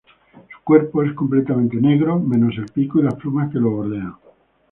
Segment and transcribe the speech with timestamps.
[0.33, 4.15] Su cuerpo es completamente negro, menos el pico y las plumas que lo bordean.